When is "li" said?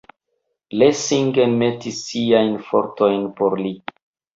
3.67-3.79